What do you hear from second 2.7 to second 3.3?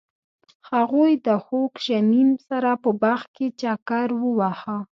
په باغ